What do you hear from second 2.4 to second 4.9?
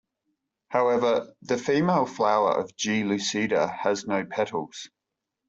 of "G.lucida" has no petals.